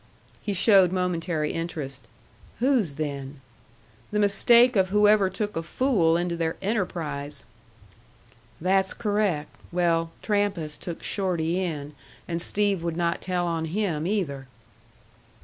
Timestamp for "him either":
13.65-14.47